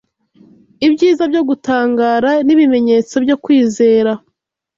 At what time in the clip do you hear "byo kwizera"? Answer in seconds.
3.25-4.11